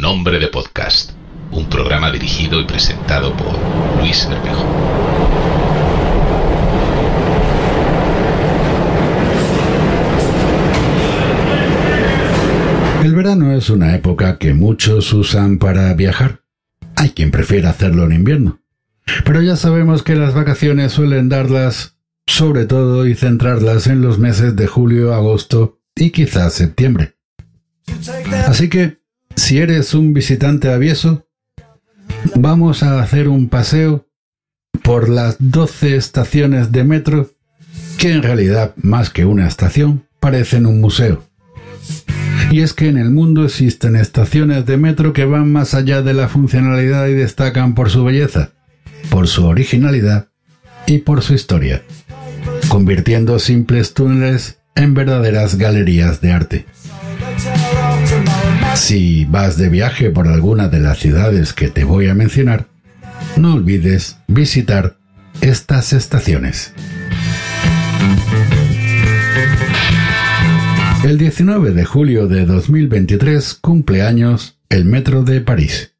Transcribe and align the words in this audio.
Nombre 0.00 0.38
de 0.38 0.48
Podcast, 0.48 1.10
un 1.50 1.68
programa 1.68 2.10
dirigido 2.10 2.58
y 2.58 2.64
presentado 2.64 3.36
por 3.36 3.54
Luis 3.98 4.26
Bermejo. 4.26 4.64
El 13.04 13.14
verano 13.14 13.52
es 13.52 13.68
una 13.68 13.94
época 13.94 14.38
que 14.38 14.54
muchos 14.54 15.12
usan 15.12 15.58
para 15.58 15.92
viajar. 15.92 16.40
Hay 16.96 17.10
quien 17.10 17.30
prefiere 17.30 17.68
hacerlo 17.68 18.04
en 18.04 18.12
invierno. 18.12 18.62
Pero 19.26 19.42
ya 19.42 19.56
sabemos 19.56 20.02
que 20.02 20.14
las 20.14 20.32
vacaciones 20.32 20.92
suelen 20.92 21.28
darlas 21.28 21.98
sobre 22.26 22.64
todo 22.64 23.06
y 23.06 23.14
centrarlas 23.14 23.86
en 23.86 24.00
los 24.00 24.18
meses 24.18 24.56
de 24.56 24.66
julio, 24.66 25.12
agosto 25.12 25.82
y 25.94 26.08
quizás 26.08 26.54
septiembre. 26.54 27.16
Así 28.46 28.70
que, 28.70 28.99
si 29.40 29.56
eres 29.58 29.94
un 29.94 30.12
visitante 30.12 30.70
avieso, 30.70 31.26
vamos 32.34 32.82
a 32.82 33.02
hacer 33.02 33.26
un 33.26 33.48
paseo 33.48 34.06
por 34.82 35.08
las 35.08 35.36
12 35.38 35.96
estaciones 35.96 36.72
de 36.72 36.84
metro 36.84 37.30
que 37.96 38.12
en 38.12 38.22
realidad, 38.22 38.74
más 38.76 39.08
que 39.08 39.24
una 39.24 39.48
estación, 39.48 40.04
parecen 40.20 40.66
un 40.66 40.80
museo. 40.80 41.24
Y 42.50 42.60
es 42.60 42.74
que 42.74 42.88
en 42.88 42.98
el 42.98 43.10
mundo 43.10 43.44
existen 43.44 43.96
estaciones 43.96 44.66
de 44.66 44.76
metro 44.76 45.14
que 45.14 45.24
van 45.24 45.50
más 45.50 45.72
allá 45.72 46.02
de 46.02 46.12
la 46.12 46.28
funcionalidad 46.28 47.08
y 47.08 47.14
destacan 47.14 47.74
por 47.74 47.88
su 47.88 48.04
belleza, 48.04 48.52
por 49.08 49.26
su 49.26 49.46
originalidad 49.46 50.28
y 50.86 50.98
por 50.98 51.22
su 51.22 51.32
historia, 51.32 51.82
convirtiendo 52.68 53.38
simples 53.38 53.94
túneles 53.94 54.58
en 54.74 54.92
verdaderas 54.92 55.56
galerías 55.56 56.20
de 56.20 56.32
arte. 56.32 56.66
Si 58.74 59.24
vas 59.24 59.56
de 59.56 59.68
viaje 59.68 60.10
por 60.10 60.28
alguna 60.28 60.68
de 60.68 60.80
las 60.80 60.98
ciudades 60.98 61.52
que 61.52 61.68
te 61.68 61.84
voy 61.84 62.08
a 62.08 62.14
mencionar, 62.14 62.68
no 63.36 63.54
olvides 63.54 64.18
visitar 64.26 64.96
estas 65.40 65.92
estaciones. 65.92 66.72
El 71.02 71.18
19 71.18 71.72
de 71.72 71.84
julio 71.84 72.28
de 72.28 72.46
2023 72.46 73.54
cumple 73.54 74.02
años 74.02 74.58
el 74.68 74.84
Metro 74.84 75.22
de 75.22 75.40
París. 75.40 75.94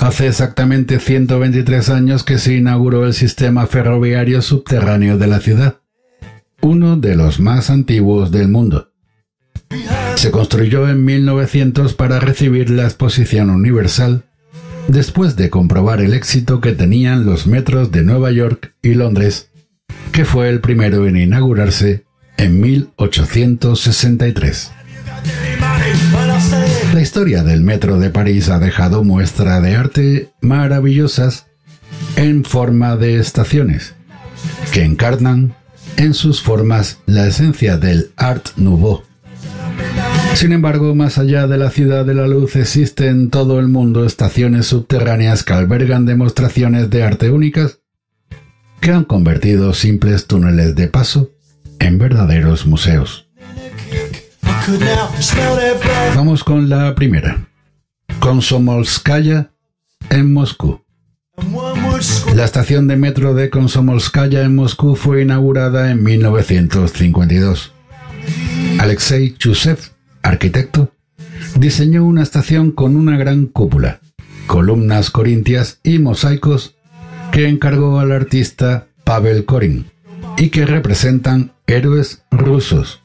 Hace 0.00 0.26
exactamente 0.26 0.98
123 0.98 1.90
años 1.90 2.24
que 2.24 2.38
se 2.38 2.54
inauguró 2.54 3.06
el 3.06 3.14
sistema 3.14 3.66
ferroviario 3.66 4.42
subterráneo 4.42 5.16
de 5.16 5.26
la 5.26 5.40
ciudad, 5.40 5.76
uno 6.60 6.96
de 6.96 7.16
los 7.16 7.40
más 7.40 7.70
antiguos 7.70 8.30
del 8.30 8.48
mundo. 8.48 8.89
Se 10.20 10.30
construyó 10.30 10.86
en 10.86 11.02
1900 11.02 11.94
para 11.94 12.20
recibir 12.20 12.68
la 12.68 12.84
Exposición 12.84 13.48
Universal, 13.48 14.24
después 14.86 15.34
de 15.34 15.48
comprobar 15.48 16.02
el 16.02 16.12
éxito 16.12 16.60
que 16.60 16.72
tenían 16.72 17.24
los 17.24 17.46
metros 17.46 17.90
de 17.90 18.02
Nueva 18.02 18.30
York 18.30 18.74
y 18.82 18.92
Londres, 18.92 19.48
que 20.12 20.26
fue 20.26 20.50
el 20.50 20.60
primero 20.60 21.06
en 21.06 21.16
inaugurarse 21.16 22.04
en 22.36 22.60
1863. 22.60 24.72
La 26.92 27.00
historia 27.00 27.42
del 27.42 27.62
metro 27.62 27.98
de 27.98 28.10
París 28.10 28.50
ha 28.50 28.58
dejado 28.58 29.02
muestra 29.02 29.62
de 29.62 29.74
arte 29.74 30.32
maravillosas 30.42 31.46
en 32.16 32.44
forma 32.44 32.96
de 32.96 33.18
estaciones, 33.18 33.94
que 34.74 34.84
encarnan 34.84 35.54
en 35.96 36.12
sus 36.12 36.42
formas 36.42 36.98
la 37.06 37.26
esencia 37.26 37.78
del 37.78 38.10
Art 38.18 38.48
Nouveau 38.56 39.04
sin 40.34 40.52
embargo, 40.52 40.94
más 40.94 41.18
allá 41.18 41.46
de 41.46 41.58
la 41.58 41.70
ciudad 41.70 42.04
de 42.04 42.14
la 42.14 42.26
luz 42.26 42.56
existen 42.56 43.08
en 43.08 43.30
todo 43.30 43.60
el 43.60 43.68
mundo 43.68 44.04
estaciones 44.04 44.66
subterráneas 44.66 45.42
que 45.42 45.52
albergan 45.52 46.06
demostraciones 46.06 46.90
de 46.90 47.02
arte 47.02 47.30
únicas 47.30 47.80
que 48.80 48.92
han 48.92 49.04
convertido 49.04 49.74
simples 49.74 50.26
túneles 50.26 50.74
de 50.74 50.88
paso 50.88 51.30
en 51.78 51.98
verdaderos 51.98 52.66
museos. 52.66 53.28
Vamos 56.14 56.44
con 56.44 56.68
la 56.68 56.94
primera. 56.94 57.48
Komsomolskaya 58.20 59.50
en 60.08 60.32
Moscú. 60.32 60.82
La 62.34 62.44
estación 62.44 62.86
de 62.86 62.96
metro 62.96 63.34
de 63.34 63.50
Komsomolskaya 63.50 64.42
en 64.42 64.54
Moscú 64.54 64.96
fue 64.96 65.22
inaugurada 65.22 65.90
en 65.90 66.02
1952. 66.02 67.72
Alexei 68.78 69.34
Chusev 69.36 69.78
arquitecto, 70.22 70.92
diseñó 71.58 72.04
una 72.04 72.22
estación 72.22 72.70
con 72.70 72.96
una 72.96 73.16
gran 73.16 73.46
cúpula, 73.46 74.00
columnas 74.46 75.10
corintias 75.10 75.80
y 75.82 75.98
mosaicos 75.98 76.76
que 77.32 77.48
encargó 77.48 78.00
al 78.00 78.12
artista 78.12 78.86
Pavel 79.04 79.44
Korin 79.44 79.86
y 80.36 80.50
que 80.50 80.66
representan 80.66 81.52
héroes 81.66 82.22
rusos. 82.30 83.00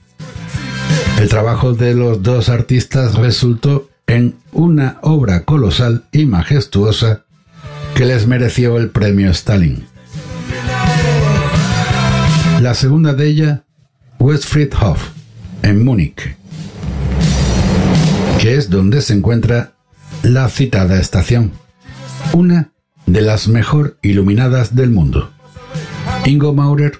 El 1.19 1.29
trabajo 1.29 1.73
de 1.73 1.93
los 1.93 2.23
dos 2.23 2.49
artistas 2.49 3.15
resultó 3.15 3.89
en 4.07 4.35
una 4.51 4.99
obra 5.01 5.43
colosal 5.43 6.05
y 6.11 6.25
majestuosa 6.25 7.25
que 7.95 8.05
les 8.05 8.27
mereció 8.27 8.77
el 8.77 8.89
premio 8.89 9.31
Stalin. 9.31 9.85
La 12.61 12.73
segunda 12.73 13.13
de 13.13 13.27
ella, 13.27 13.63
Westfriedhof, 14.19 15.09
en 15.61 15.83
Múnich 15.83 16.35
que 18.45 18.57
es 18.57 18.69
donde 18.69 19.01
se 19.01 19.13
encuentra 19.13 19.73
la 20.21 20.47
citada 20.49 20.99
estación, 20.99 21.53
una 22.31 22.73
de 23.07 23.21
las 23.21 23.47
mejor 23.47 23.97
iluminadas 24.03 24.75
del 24.75 24.91
mundo. 24.91 25.31
Ingo 26.25 26.53
Maurer 26.53 26.99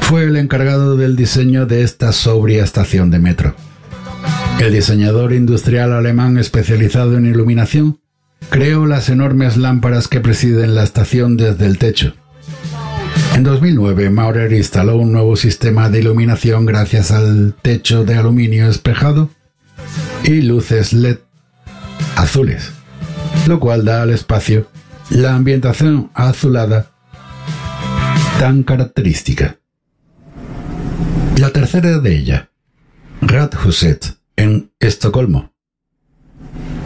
fue 0.00 0.24
el 0.24 0.36
encargado 0.36 0.96
del 0.96 1.16
diseño 1.16 1.66
de 1.66 1.82
esta 1.82 2.12
sobria 2.12 2.64
estación 2.64 3.10
de 3.10 3.18
metro. 3.18 3.54
El 4.58 4.72
diseñador 4.72 5.34
industrial 5.34 5.92
alemán 5.92 6.38
especializado 6.38 7.18
en 7.18 7.26
iluminación 7.26 8.00
creó 8.48 8.86
las 8.86 9.10
enormes 9.10 9.58
lámparas 9.58 10.08
que 10.08 10.20
presiden 10.20 10.74
la 10.74 10.82
estación 10.82 11.36
desde 11.36 11.66
el 11.66 11.76
techo. 11.76 12.14
En 13.34 13.42
2009, 13.42 14.08
Maurer 14.08 14.50
instaló 14.54 14.96
un 14.96 15.12
nuevo 15.12 15.36
sistema 15.36 15.90
de 15.90 15.98
iluminación 15.98 16.64
gracias 16.64 17.10
al 17.10 17.54
techo 17.60 18.06
de 18.06 18.14
aluminio 18.14 18.66
espejado 18.66 19.28
y 20.24 20.42
luces 20.42 20.92
LED 20.92 21.18
azules, 22.16 22.70
lo 23.46 23.60
cual 23.60 23.84
da 23.84 24.02
al 24.02 24.10
espacio 24.10 24.68
la 25.10 25.34
ambientación 25.34 26.10
azulada 26.14 26.90
tan 28.38 28.62
característica. 28.62 29.58
La 31.36 31.50
tercera 31.50 31.98
de 31.98 32.16
ella, 32.16 32.50
Radhuset, 33.20 34.18
en 34.36 34.72
Estocolmo. 34.78 35.52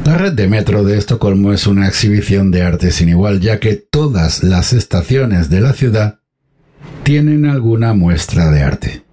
La 0.05 0.19
red 0.19 0.33
de 0.33 0.49
metro 0.49 0.85
de 0.85 0.99
Estocolmo 0.99 1.53
es 1.53 1.67
una 1.67 1.89
exhibición 1.89 2.51
de 2.51 2.63
arte 2.63 2.91
sin 2.91 3.09
igual, 3.09 3.41
ya 3.41 3.59
que 3.61 3.75
todas 3.75 4.43
las 4.43 4.73
estaciones 4.73 5.51
de 5.51 5.61
la 5.61 5.73
ciudad 5.73 6.21
tienen 7.05 7.47
alguna 7.47 7.95
muestra 7.95 8.51
de 8.51 8.63
arte. 8.63 9.04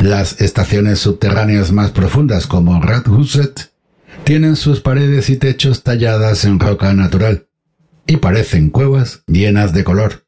Las 0.00 0.40
estaciones 0.40 0.98
subterráneas 0.98 1.72
más 1.72 1.90
profundas 1.90 2.46
como 2.46 2.80
Radhuset 2.80 3.70
tienen 4.24 4.56
sus 4.56 4.80
paredes 4.80 5.28
y 5.28 5.36
techos 5.36 5.82
talladas 5.82 6.46
en 6.46 6.58
roca 6.58 6.94
natural 6.94 7.48
y 8.06 8.16
parecen 8.16 8.70
cuevas 8.70 9.22
llenas 9.26 9.74
de 9.74 9.84
color. 9.84 10.24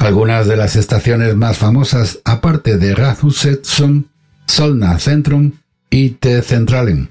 Algunas 0.00 0.48
de 0.48 0.56
las 0.56 0.74
estaciones 0.74 1.36
más 1.36 1.56
famosas 1.56 2.18
aparte 2.24 2.78
de 2.78 2.96
Radhuset 2.96 3.64
son 3.64 4.10
Solna 4.46 4.98
Centrum 4.98 5.52
y 5.88 6.10
T 6.10 6.42
Centralen, 6.42 7.10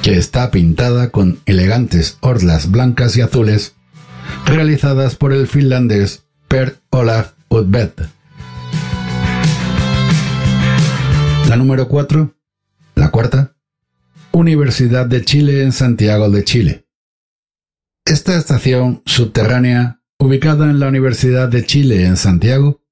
que 0.00 0.16
está 0.16 0.50
pintada 0.50 1.10
con 1.10 1.40
elegantes 1.44 2.16
orlas 2.20 2.70
blancas 2.70 3.18
y 3.18 3.20
azules 3.20 3.74
realizadas 4.46 5.14
por 5.14 5.34
el 5.34 5.46
finlandés 5.46 6.24
Per 6.48 6.78
Olaf 6.88 7.32
Udbeth. 7.48 8.19
La 11.50 11.56
número 11.56 11.88
4, 11.88 12.32
la 12.94 13.10
cuarta, 13.10 13.56
Universidad 14.30 15.06
de 15.06 15.24
Chile 15.24 15.64
en 15.64 15.72
Santiago 15.72 16.30
de 16.30 16.44
Chile. 16.44 16.86
Esta 18.04 18.38
estación 18.38 19.02
subterránea, 19.04 20.00
ubicada 20.16 20.70
en 20.70 20.78
la 20.78 20.86
Universidad 20.86 21.48
de 21.48 21.66
Chile 21.66 22.06
en 22.06 22.16
Santiago, 22.16 22.84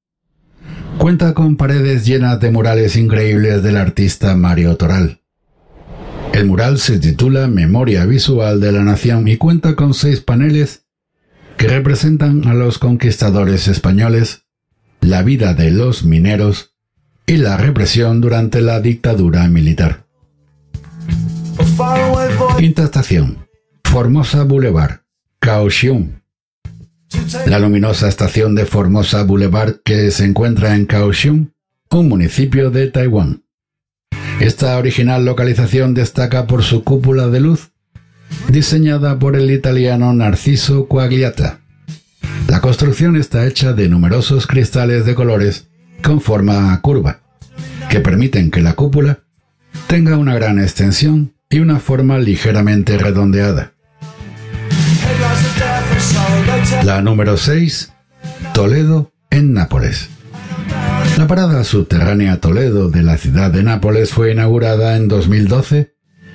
cuenta 0.98 1.34
con 1.34 1.56
paredes 1.56 2.04
llenas 2.04 2.40
de 2.40 2.50
murales 2.50 2.96
increíbles 2.96 3.62
del 3.62 3.76
artista 3.76 4.34
Mario 4.34 4.76
Toral. 4.76 5.22
El 6.32 6.46
mural 6.46 6.80
se 6.80 6.98
titula 6.98 7.46
Memoria 7.46 8.06
Visual 8.06 8.58
de 8.60 8.72
la 8.72 8.82
Nación 8.82 9.28
y 9.28 9.36
cuenta 9.36 9.76
con 9.76 9.94
seis 9.94 10.20
paneles 10.20 10.84
que 11.56 11.68
representan 11.68 12.48
a 12.48 12.54
los 12.54 12.78
conquistadores 12.78 13.68
españoles, 13.68 14.46
la 15.00 15.22
vida 15.22 15.54
de 15.54 15.70
los 15.70 16.02
mineros 16.02 16.74
y 17.28 17.36
la 17.36 17.58
represión 17.58 18.22
durante 18.22 18.62
la 18.62 18.80
dictadura 18.80 19.46
militar. 19.48 20.06
Quinta 22.56 22.84
estación. 22.84 23.46
Formosa 23.84 24.44
Boulevard, 24.44 25.02
Kaohsiung. 25.38 26.22
La 27.46 27.58
luminosa 27.58 28.08
estación 28.08 28.54
de 28.54 28.64
Formosa 28.64 29.24
Boulevard 29.24 29.76
que 29.84 30.10
se 30.10 30.24
encuentra 30.24 30.74
en 30.74 30.86
Kaohsiung, 30.86 31.50
un 31.90 32.08
municipio 32.08 32.70
de 32.70 32.86
Taiwán. 32.86 33.44
Esta 34.40 34.78
original 34.78 35.26
localización 35.26 35.92
destaca 35.92 36.46
por 36.46 36.62
su 36.62 36.82
cúpula 36.82 37.28
de 37.28 37.40
luz, 37.40 37.72
diseñada 38.48 39.18
por 39.18 39.36
el 39.36 39.50
italiano 39.50 40.14
Narciso 40.14 40.88
Quagliata. 40.88 41.60
La 42.48 42.62
construcción 42.62 43.16
está 43.16 43.46
hecha 43.46 43.74
de 43.74 43.90
numerosos 43.90 44.46
cristales 44.46 45.04
de 45.04 45.14
colores 45.14 45.68
con 46.02 46.20
forma 46.20 46.80
curva, 46.80 47.20
que 47.90 48.00
permiten 48.00 48.50
que 48.50 48.60
la 48.60 48.74
cúpula 48.74 49.20
tenga 49.86 50.16
una 50.16 50.34
gran 50.34 50.58
extensión 50.58 51.34
y 51.50 51.60
una 51.60 51.78
forma 51.78 52.18
ligeramente 52.18 52.98
redondeada. 52.98 53.72
La 56.84 57.02
número 57.02 57.36
6. 57.36 57.92
Toledo 58.54 59.12
en 59.30 59.52
Nápoles. 59.52 60.08
La 61.16 61.26
parada 61.26 61.64
subterránea 61.64 62.40
Toledo 62.40 62.90
de 62.90 63.02
la 63.02 63.16
ciudad 63.16 63.50
de 63.50 63.62
Nápoles 63.62 64.12
fue 64.12 64.32
inaugurada 64.32 64.96
en 64.96 65.08
2012 65.08 65.94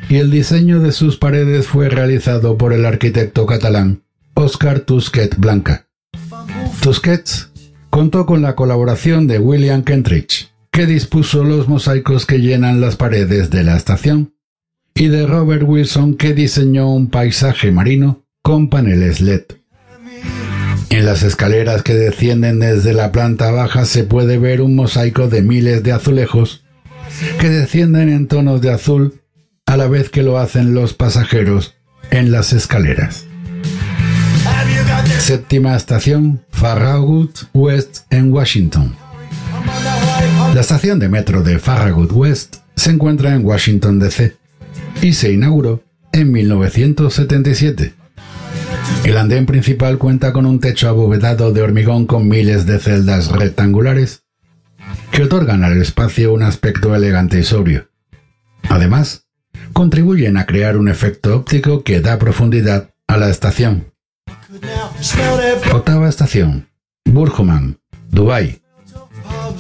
y 0.10 0.18
el 0.18 0.32
diseño 0.32 0.80
de 0.82 0.92
sus 0.92 1.18
paredes 1.18 1.68
fue 1.68 1.90
realizado 1.90 2.58
por 2.58 2.74
el 2.74 2.86
arquitecto 2.86 3.46
catalán 3.46 4.04
Oscar 4.34 4.82
Tusquet 4.82 5.38
Blanca. 5.38 5.88
Tusquets 6.82 7.53
contó 7.94 8.26
con 8.26 8.42
la 8.42 8.56
colaboración 8.56 9.28
de 9.28 9.38
William 9.38 9.84
Kentridge, 9.84 10.52
que 10.72 10.88
dispuso 10.88 11.44
los 11.44 11.68
mosaicos 11.68 12.26
que 12.26 12.40
llenan 12.40 12.82
las 12.82 12.96
paredes 12.96 13.52
de 13.52 13.64
la 13.64 13.78
estación, 13.78 14.34
y 14.96 15.10
de 15.10 15.28
Robert 15.28 15.62
Wilson, 15.64 16.16
que 16.16 16.34
diseñó 16.34 16.90
un 16.92 17.12
paisaje 17.12 17.72
marino 17.72 18.26
con 18.42 18.72
paneles 18.72 19.22
LED. 19.22 19.44
En 20.90 21.06
las 21.06 21.22
escaleras 21.22 21.84
que 21.84 21.94
descienden 21.94 22.62
desde 22.62 22.96
la 22.96 23.12
planta 23.12 23.52
baja 23.52 23.86
se 23.86 24.04
puede 24.04 24.40
ver 24.40 24.62
un 24.62 24.76
mosaico 24.76 25.28
de 25.28 25.44
miles 25.44 25.84
de 25.84 25.92
azulejos 25.92 26.64
que 27.40 27.50
descienden 27.50 28.10
en 28.10 28.28
tonos 28.28 28.60
de 28.60 28.72
azul 28.72 29.22
a 29.68 29.78
la 29.78 29.86
vez 29.86 30.10
que 30.10 30.24
lo 30.24 30.40
hacen 30.40 30.74
los 30.74 30.96
pasajeros 30.96 31.76
en 32.10 32.32
las 32.32 32.54
escaleras. 32.54 33.28
Séptima 35.20 35.76
estación, 35.76 36.44
Farragut 36.64 37.40
West 37.54 38.06
en 38.10 38.32
Washington. 38.32 38.96
La 40.56 40.62
estación 40.62 40.98
de 40.98 41.10
metro 41.10 41.44
de 41.44 41.60
Farragut 41.60 42.10
West 42.14 42.60
se 42.78 42.92
encuentra 42.92 43.36
en 43.36 43.46
Washington, 43.46 44.00
D.C. 44.00 44.38
y 45.02 45.12
se 45.12 45.34
inauguró 45.34 45.84
en 46.14 46.32
1977. 46.32 47.94
El 49.04 49.18
andén 49.18 49.46
principal 49.46 49.98
cuenta 49.98 50.32
con 50.32 50.46
un 50.46 50.62
techo 50.62 50.88
abovedado 50.88 51.52
de 51.52 51.62
hormigón 51.62 52.06
con 52.06 52.30
miles 52.30 52.66
de 52.66 52.80
celdas 52.80 53.30
rectangulares 53.30 54.24
que 55.12 55.24
otorgan 55.24 55.66
al 55.66 55.82
espacio 55.82 56.32
un 56.32 56.44
aspecto 56.44 56.96
elegante 56.96 57.40
y 57.40 57.44
sobrio. 57.44 57.90
Además, 58.70 59.28
contribuyen 59.74 60.38
a 60.38 60.46
crear 60.46 60.78
un 60.78 60.88
efecto 60.88 61.36
óptico 61.36 61.84
que 61.84 62.00
da 62.00 62.18
profundidad 62.18 62.92
a 63.06 63.18
la 63.18 63.30
estación. 63.30 63.93
Octava 65.74 66.08
estación. 66.08 66.68
Burjuman, 67.06 67.80
Dubái. 68.12 68.62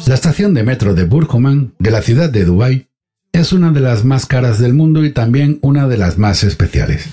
La 0.05 0.13
estación 0.13 0.53
de 0.53 0.63
metro 0.63 0.93
de 0.93 1.05
Burjuman, 1.05 1.73
de 1.79 1.91
la 1.91 2.01
ciudad 2.01 2.29
de 2.29 2.45
Dubái, 2.45 2.89
es 3.31 3.53
una 3.53 3.71
de 3.71 3.79
las 3.79 4.05
más 4.05 4.27
caras 4.27 4.59
del 4.59 4.75
mundo 4.75 5.03
y 5.03 5.11
también 5.11 5.57
una 5.61 5.87
de 5.87 5.97
las 5.97 6.19
más 6.19 6.43
especiales. 6.43 7.07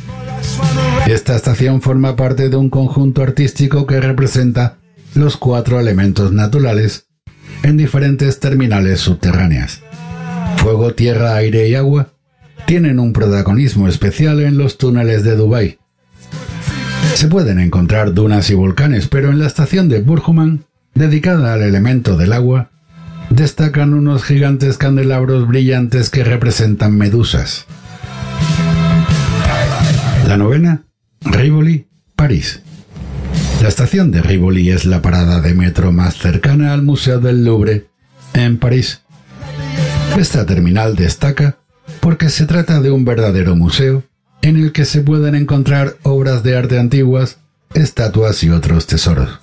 Esta 1.07 1.35
estación 1.35 1.81
forma 1.81 2.17
parte 2.17 2.51
de 2.51 2.57
un 2.57 2.69
conjunto 2.69 3.23
artístico 3.23 3.87
que 3.87 4.01
representa 4.01 4.77
los 5.15 5.39
cuatro 5.39 5.81
elementos 5.81 6.33
naturales 6.33 7.07
en 7.63 7.79
diferentes 7.79 8.41
terminales 8.41 9.01
subterráneas. 9.01 9.81
Fuego, 10.59 10.95
tierra, 10.95 11.35
aire 11.37 11.69
y 11.69 11.75
agua 11.75 12.13
tienen 12.67 13.01
un 13.01 13.15
protagonismo 13.15 13.89
especial 13.89 14.41
en 14.41 14.59
los 14.59 14.77
túneles 14.77 15.25
de 15.25 15.35
Dubái, 15.35 15.80
se 17.21 17.29
pueden 17.29 17.59
encontrar 17.59 18.15
dunas 18.15 18.49
y 18.49 18.55
volcanes, 18.55 19.07
pero 19.07 19.29
en 19.29 19.39
la 19.39 19.47
estación 19.47 19.91
de 19.91 20.01
Burjuman, 20.01 20.65
dedicada 20.95 21.53
al 21.53 21.61
elemento 21.61 22.17
del 22.17 22.33
agua, 22.33 22.71
destacan 23.29 23.93
unos 23.93 24.25
gigantes 24.25 24.79
candelabros 24.79 25.47
brillantes 25.47 26.09
que 26.09 26.25
representan 26.25 26.97
medusas. 26.97 27.67
La 30.27 30.39
novena, 30.39 30.85
Rivoli, 31.21 31.89
París. 32.17 32.63
La 33.61 33.69
estación 33.69 34.13
de 34.13 34.23
Rivoli 34.23 34.71
es 34.71 34.87
la 34.87 35.03
parada 35.03 35.43
de 35.43 35.53
metro 35.53 35.93
más 35.93 36.15
cercana 36.15 36.73
al 36.73 36.81
Museo 36.81 37.21
del 37.21 37.45
Louvre, 37.45 37.89
en 38.33 38.57
París. 38.57 39.03
Esta 40.19 40.47
terminal 40.47 40.97
destaca 40.97 41.59
porque 42.01 42.31
se 42.31 42.47
trata 42.47 42.81
de 42.81 42.91
un 42.91 43.05
verdadero 43.05 43.57
museo 43.57 44.05
en 44.43 44.57
el 44.57 44.73
que 44.73 44.85
se 44.85 45.01
pueden 45.01 45.35
encontrar 45.35 45.97
obras 46.03 46.43
de 46.43 46.57
arte 46.57 46.79
antiguas, 46.79 47.39
estatuas 47.75 48.43
y 48.43 48.51
otros 48.51 48.87
tesoros. 48.87 49.39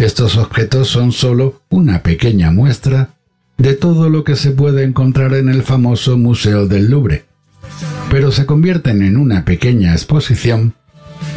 Estos 0.00 0.36
objetos 0.36 0.88
son 0.88 1.12
solo 1.12 1.62
una 1.68 2.02
pequeña 2.02 2.50
muestra 2.50 3.10
de 3.58 3.74
todo 3.74 4.08
lo 4.08 4.24
que 4.24 4.36
se 4.36 4.50
puede 4.50 4.84
encontrar 4.84 5.34
en 5.34 5.48
el 5.48 5.62
famoso 5.62 6.16
Museo 6.16 6.66
del 6.66 6.90
Louvre, 6.90 7.26
pero 8.10 8.32
se 8.32 8.46
convierten 8.46 9.02
en 9.02 9.16
una 9.16 9.44
pequeña 9.44 9.92
exposición 9.92 10.74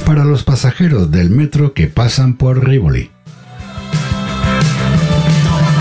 para 0.05 0.25
los 0.25 0.43
pasajeros 0.43 1.11
del 1.11 1.29
metro 1.29 1.73
que 1.73 1.87
pasan 1.87 2.35
por 2.35 2.67
Rivoli. 2.67 3.11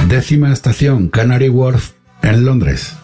Décima 0.08 0.52
estación 0.52 1.08
Canary 1.08 1.48
Wharf 1.48 1.92
en 2.22 2.44
Londres. 2.44 2.94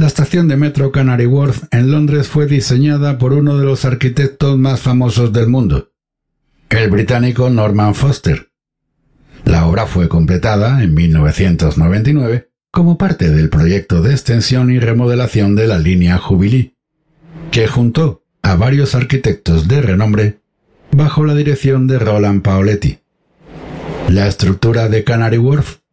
La 0.00 0.08
estación 0.08 0.48
de 0.48 0.56
metro 0.56 0.90
Canary 0.90 1.26
Wharf 1.26 1.64
en 1.70 1.92
Londres 1.92 2.26
fue 2.26 2.46
diseñada 2.46 3.16
por 3.16 3.32
uno 3.32 3.56
de 3.56 3.64
los 3.64 3.84
arquitectos 3.84 4.58
más 4.58 4.80
famosos 4.80 5.32
del 5.32 5.46
mundo, 5.46 5.92
el 6.68 6.90
británico 6.90 7.48
Norman 7.48 7.94
Foster. 7.94 8.50
La 9.44 9.66
obra 9.66 9.86
fue 9.86 10.08
completada 10.08 10.82
en 10.82 10.94
1999 10.94 12.50
como 12.72 12.98
parte 12.98 13.30
del 13.30 13.50
proyecto 13.50 14.02
de 14.02 14.10
extensión 14.10 14.72
y 14.72 14.80
remodelación 14.80 15.54
de 15.54 15.68
la 15.68 15.78
línea 15.78 16.18
Jubilee, 16.18 16.74
que 17.52 17.68
juntó 17.68 18.24
a 18.42 18.56
varios 18.56 18.96
arquitectos 18.96 19.68
de 19.68 19.80
renombre 19.80 20.40
bajo 20.90 21.24
la 21.24 21.36
dirección 21.36 21.86
de 21.86 22.00
Roland 22.00 22.42
Paoletti. 22.42 22.98
La 24.08 24.26
estructura 24.26 24.88
de 24.88 25.04
Canary 25.04 25.38
Wharf 25.38 25.83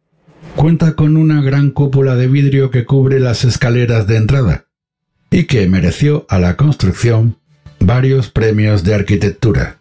cuenta 0.56 0.94
con 0.94 1.16
una 1.16 1.42
gran 1.42 1.70
cúpula 1.70 2.14
de 2.14 2.28
vidrio 2.28 2.70
que 2.70 2.84
cubre 2.84 3.20
las 3.20 3.44
escaleras 3.44 4.06
de 4.06 4.16
entrada 4.16 4.66
y 5.30 5.44
que 5.44 5.66
mereció 5.66 6.26
a 6.28 6.38
la 6.38 6.56
construcción 6.56 7.38
varios 7.80 8.30
premios 8.30 8.84
de 8.84 8.94
arquitectura. 8.94 9.78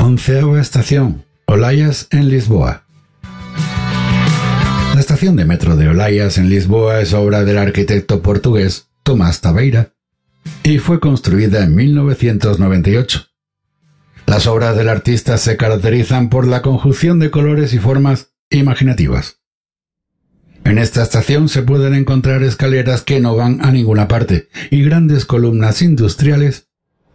Onceava 0.00 0.60
estación, 0.60 1.24
Olayas 1.46 2.08
en 2.10 2.28
Lisboa. 2.28 2.84
La 4.94 5.00
estación 5.00 5.36
de 5.36 5.44
metro 5.44 5.76
de 5.76 5.88
Olayas 5.88 6.38
en 6.38 6.48
Lisboa 6.48 7.00
es 7.00 7.12
obra 7.12 7.44
del 7.44 7.58
arquitecto 7.58 8.22
portugués 8.22 8.88
Tomás 9.02 9.40
Tabeira 9.40 9.92
y 10.62 10.78
fue 10.78 11.00
construida 11.00 11.64
en 11.64 11.74
1998. 11.74 13.25
Las 14.26 14.48
obras 14.48 14.76
del 14.76 14.88
artista 14.88 15.38
se 15.38 15.56
caracterizan 15.56 16.28
por 16.28 16.46
la 16.46 16.60
conjunción 16.60 17.20
de 17.20 17.30
colores 17.30 17.72
y 17.74 17.78
formas 17.78 18.32
imaginativas. 18.50 19.40
En 20.64 20.78
esta 20.78 21.02
estación 21.04 21.48
se 21.48 21.62
pueden 21.62 21.94
encontrar 21.94 22.42
escaleras 22.42 23.02
que 23.02 23.20
no 23.20 23.36
van 23.36 23.64
a 23.64 23.70
ninguna 23.70 24.08
parte 24.08 24.48
y 24.70 24.82
grandes 24.82 25.24
columnas 25.24 25.80
industriales 25.80 26.68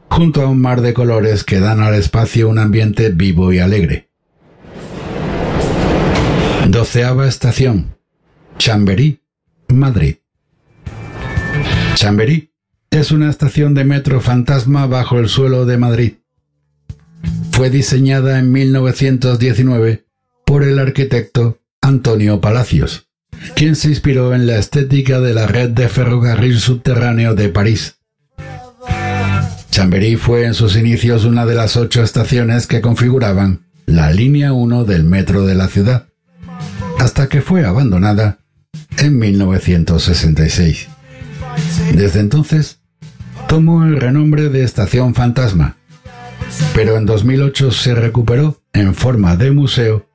junto 0.09 0.41
a 0.41 0.47
un 0.47 0.61
mar 0.61 0.81
de 0.81 0.93
colores 0.93 1.43
que 1.43 1.59
dan 1.59 1.81
al 1.81 1.95
espacio 1.95 2.47
un 2.47 2.59
ambiente 2.59 3.09
vivo 3.09 3.51
y 3.51 3.59
alegre. 3.59 4.09
Doceava 6.69 7.27
estación. 7.27 7.97
Chamberí, 8.57 9.21
Madrid. 9.67 10.15
Chamberí 11.95 12.53
es 12.89 13.11
una 13.11 13.29
estación 13.29 13.73
de 13.73 13.83
metro 13.83 14.21
fantasma 14.21 14.85
bajo 14.85 15.19
el 15.19 15.27
suelo 15.27 15.65
de 15.65 15.77
Madrid 15.77 16.13
fue 17.51 17.69
diseñada 17.69 18.39
en 18.39 18.51
1919 18.51 20.05
por 20.45 20.63
el 20.63 20.79
arquitecto 20.79 21.59
Antonio 21.81 22.41
Palacios, 22.41 23.07
quien 23.55 23.75
se 23.75 23.89
inspiró 23.89 24.33
en 24.33 24.47
la 24.47 24.57
estética 24.57 25.19
de 25.19 25.33
la 25.33 25.47
red 25.47 25.69
de 25.69 25.87
ferrocarril 25.87 26.59
subterráneo 26.59 27.35
de 27.35 27.49
París. 27.49 27.97
Chambery 29.71 30.15
fue 30.15 30.45
en 30.45 30.53
sus 30.53 30.75
inicios 30.75 31.23
una 31.23 31.45
de 31.45 31.55
las 31.55 31.77
ocho 31.77 32.03
estaciones 32.03 32.67
que 32.67 32.81
configuraban 32.81 33.65
la 33.85 34.11
línea 34.11 34.53
1 34.53 34.83
del 34.83 35.03
metro 35.03 35.45
de 35.45 35.55
la 35.55 35.67
ciudad, 35.67 36.07
hasta 36.99 37.29
que 37.29 37.41
fue 37.41 37.65
abandonada 37.65 38.39
en 38.97 39.17
1966. 39.17 40.87
Desde 41.93 42.19
entonces, 42.19 42.79
tomó 43.47 43.83
el 43.83 43.99
renombre 43.99 44.49
de 44.49 44.63
Estación 44.63 45.15
Fantasma, 45.15 45.77
pero 46.73 46.97
en 46.97 47.05
2008 47.05 47.71
se 47.71 47.95
recuperó 47.95 48.61
en 48.73 48.95
forma 48.95 49.35
de 49.35 49.51
museo 49.51 50.09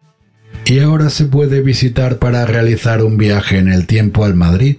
y 0.64 0.80
ahora 0.80 1.10
se 1.10 1.26
puede 1.26 1.60
visitar 1.60 2.18
para 2.18 2.44
realizar 2.44 3.02
un 3.02 3.16
viaje 3.16 3.58
en 3.58 3.68
el 3.68 3.86
tiempo 3.86 4.24
al 4.24 4.34
Madrid 4.34 4.78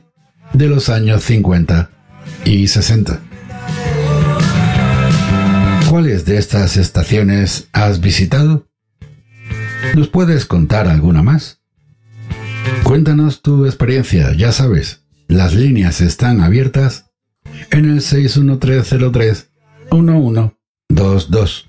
de 0.53 0.67
los 0.67 0.89
años 0.89 1.23
50 1.23 1.89
y 2.45 2.67
60. 2.67 3.19
¿Cuáles 5.89 6.25
de 6.25 6.37
estas 6.37 6.75
estaciones 6.77 7.69
has 7.71 8.01
visitado? 8.01 8.67
¿Nos 9.95 10.09
puedes 10.09 10.45
contar 10.45 10.87
alguna 10.87 11.23
más? 11.23 11.61
Cuéntanos 12.83 13.41
tu 13.41 13.65
experiencia, 13.65 14.33
ya 14.33 14.51
sabes, 14.51 15.03
las 15.27 15.53
líneas 15.53 16.01
están 16.01 16.41
abiertas 16.41 17.11
en 17.71 17.85
el 17.85 18.01
61303 18.01 19.49
1122. 20.93 21.67